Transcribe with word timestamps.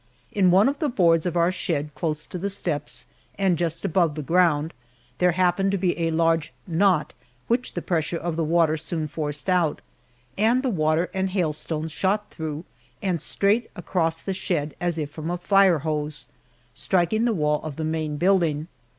In 0.31 0.49
one 0.49 0.67
of 0.67 0.79
the 0.79 0.89
boards 0.89 1.27
of 1.27 1.37
our 1.37 1.51
shed 1.51 1.93
close 1.93 2.25
to 2.25 2.39
the 2.39 2.49
steps, 2.49 3.05
and 3.37 3.55
just 3.55 3.85
above 3.85 4.15
the 4.15 4.23
ground, 4.23 4.73
there 5.19 5.33
happened 5.33 5.69
to 5.73 5.77
be 5.77 5.95
a 5.99 6.09
large 6.09 6.51
"knot" 6.65 7.13
which 7.47 7.75
the 7.75 7.83
pressure 7.83 8.17
of 8.17 8.35
the 8.35 8.43
water 8.43 8.77
soon 8.77 9.07
forced 9.07 9.47
out, 9.47 9.79
and 10.39 10.63
the 10.63 10.71
water 10.71 11.11
and 11.13 11.29
hailstones 11.29 11.91
shot 11.91 12.31
through 12.31 12.65
and 13.03 13.21
straight 13.21 13.69
across 13.75 14.19
the 14.19 14.33
shed 14.33 14.75
as 14.81 14.97
if 14.97 15.11
from 15.11 15.29
a 15.29 15.37
fire 15.37 15.77
hose, 15.85 16.25
striking 16.73 17.25
the 17.25 17.31
wall 17.33 17.61
of 17.61 17.75
the 17.75 17.83
main 17.85 18.17
building! 18.17 18.67